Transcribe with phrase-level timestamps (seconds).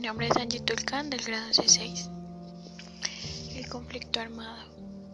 [0.00, 2.08] nombre es Angie Tulcán del grado C6.
[3.54, 4.64] El conflicto armado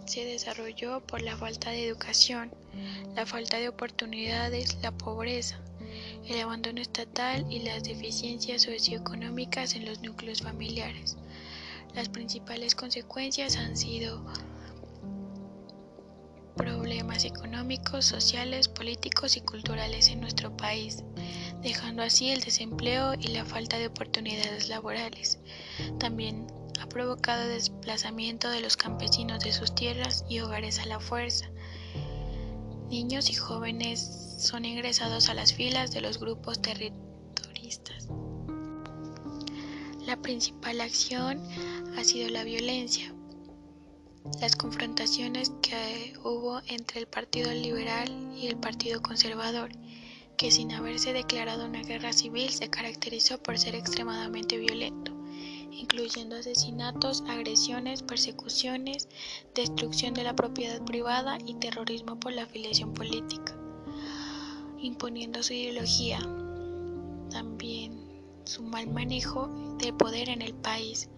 [0.04, 2.52] se desarrolló por la falta de educación,
[3.16, 5.58] la falta de oportunidades, la pobreza,
[6.28, 11.16] el abandono estatal y las deficiencias socioeconómicas en los núcleos familiares.
[11.94, 14.24] Las principales consecuencias han sido
[16.56, 21.02] problemas económicos, sociales, políticos y culturales en nuestro país,
[21.62, 25.38] dejando así el desempleo y la falta de oportunidades laborales.
[25.98, 26.46] También
[26.80, 31.50] ha provocado desplazamiento de los campesinos de sus tierras y hogares a la fuerza.
[32.88, 38.08] Niños y jóvenes son ingresados a las filas de los grupos territoristas.
[40.06, 41.42] La principal acción
[41.98, 43.12] ha sido la violencia,
[44.40, 49.70] las confrontaciones que hubo entre el Partido Liberal y el Partido Conservador,
[50.36, 55.12] que sin haberse declarado una guerra civil se caracterizó por ser extremadamente violento,
[55.70, 59.08] incluyendo asesinatos, agresiones, persecuciones,
[59.54, 63.56] destrucción de la propiedad privada y terrorismo por la afiliación política,
[64.78, 66.18] imponiendo su ideología,
[67.30, 68.06] también
[68.44, 69.48] su mal manejo
[69.78, 71.08] del poder en el país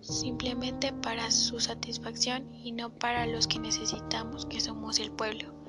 [0.00, 5.59] simplemente para su satisfacción y no para los que necesitamos, que somos el pueblo,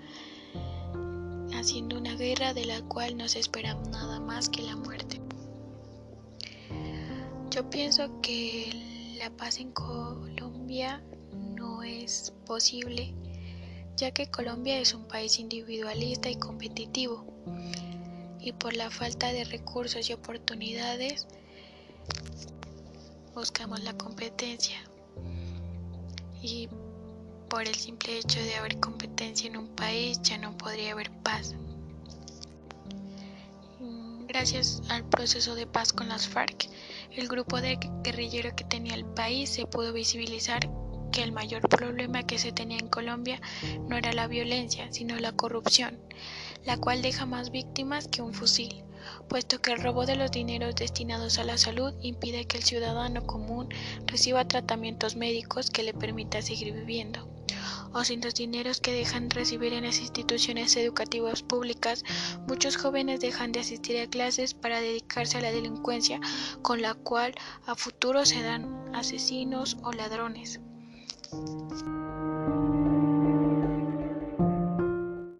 [1.62, 5.22] haciendo una guerra de la cual no se espera nada más que la muerte.
[7.52, 11.04] Yo pienso que la paz en Colombia
[11.34, 13.14] no es posible,
[13.96, 17.26] ya que Colombia es un país individualista y competitivo,
[18.40, 21.28] y por la falta de recursos y oportunidades,
[23.36, 24.78] buscamos la competencia
[26.42, 26.68] y
[27.52, 31.54] por el simple hecho de haber competencia en un país ya no podría haber paz.
[34.26, 36.70] Gracias al proceso de paz con las FARC,
[37.12, 40.62] el grupo de guerrilleros que tenía el país se pudo visibilizar
[41.12, 43.42] que el mayor problema que se tenía en Colombia
[43.90, 46.00] no era la violencia, sino la corrupción,
[46.64, 48.86] la cual deja más víctimas que un fusil
[49.28, 53.26] puesto que el robo de los dineros destinados a la salud impide que el ciudadano
[53.26, 53.68] común
[54.06, 57.31] reciba tratamientos médicos que le permita seguir viviendo
[57.94, 62.04] o sin los dineros que dejan recibir en las instituciones educativas públicas,
[62.48, 66.20] muchos jóvenes dejan de asistir a clases para dedicarse a la delincuencia,
[66.62, 67.36] con la cual
[67.66, 70.60] a futuro se dan asesinos o ladrones.